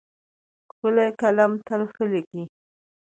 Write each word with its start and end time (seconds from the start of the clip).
ښکلی 0.71 1.07
قلم 1.19 1.51
تل 1.67 1.81
ښه 1.93 2.03
لیکي. 2.11 2.43